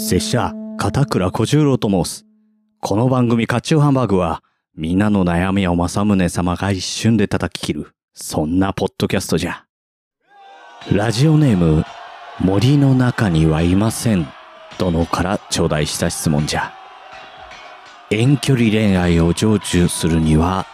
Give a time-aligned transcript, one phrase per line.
[0.00, 2.24] 拙者、片倉小十郎と申す。
[2.80, 4.44] この番組、カチューハンバーグは、
[4.76, 9.64] みんなの悩みを正宗様が一瞬で叩き切る、そんなポッドキャストじゃ。
[10.92, 11.84] ラジオネーム、
[12.38, 14.28] 森の中にはいません。
[14.78, 16.72] 殿から頂戴した質問じゃ。
[18.10, 20.64] 遠距離恋愛を成就するには、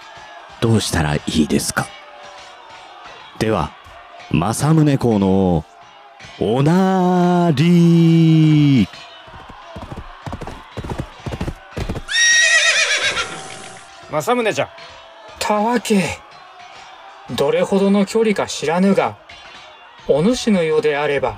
[0.60, 1.86] どうしたらいいですか？
[3.38, 3.70] では、
[4.30, 5.64] 正宗公の、
[6.40, 7.64] おなーり
[14.14, 14.70] 政宗じゃ。
[15.38, 16.02] たわけ。
[17.30, 19.16] どれほどの距離か知らぬが、
[20.06, 21.36] お主のようであれば、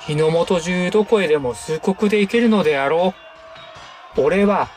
[0.00, 3.14] 日の元中どこへでも数国で行けるのであろ
[4.16, 4.20] う。
[4.20, 4.68] 俺は、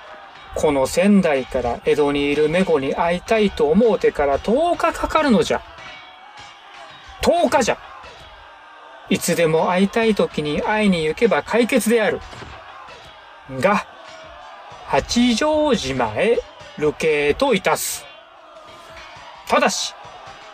[0.56, 5.62] この仙台から江戸にいる猫に会いたいと思うてから10日かかるのじゃ。
[7.22, 7.78] 10日じゃ。
[9.10, 12.20] いつでも会いたい時に会いに行けば解決である。
[13.60, 13.86] が、
[14.88, 16.40] 八丈島へ
[16.80, 18.06] 流刑といたす。
[19.48, 19.94] ただし、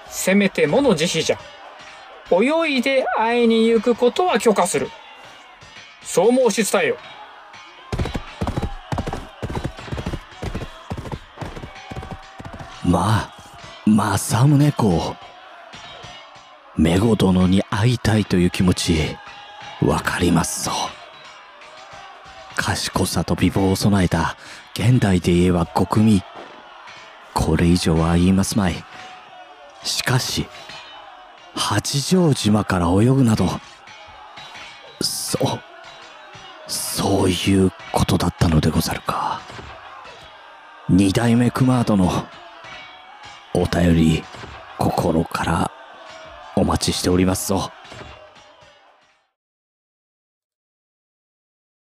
[0.08, 1.40] せめて物慈悲じゃ。
[2.32, 4.90] 泳いで会いに行くことは許可する。
[6.02, 6.98] そう申し伝えよ。
[12.84, 13.30] ま
[13.86, 15.16] あ、正宗公。
[16.76, 19.18] メゴ殿に会いたいという気持ち、
[19.82, 20.72] わかりますぞ。
[22.56, 24.38] 賢さと美貌を備えた
[24.76, 26.22] 現代で言えば国民。
[27.36, 28.84] これ以上は言いますまい。
[29.84, 30.48] しかし、
[31.54, 33.46] 八丈島から泳ぐなど、
[35.00, 35.60] そう、
[36.68, 39.42] そういうことだったのでござるか。
[40.90, 42.12] 二代目熊殿、
[43.54, 44.24] お便り、
[44.80, 45.72] 心から
[46.56, 47.72] お待ちしておりますぞ。